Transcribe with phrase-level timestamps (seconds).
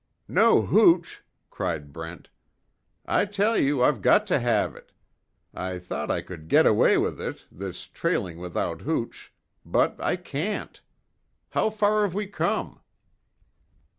[0.27, 1.21] "No hooch!"
[1.51, 2.29] cried Brent,
[3.05, 4.91] "I tell you I've got to have it!
[5.53, 9.31] I thought I could get away with it, this trailing without hooch
[9.63, 10.81] but, I can't.
[11.51, 12.79] How far have we come?"